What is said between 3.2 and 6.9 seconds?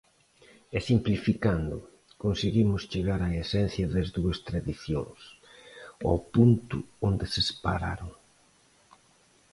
á esencia das dúas tradicións, ao punto